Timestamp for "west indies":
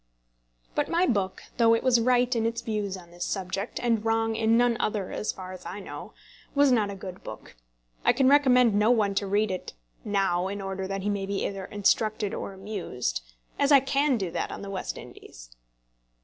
14.71-15.51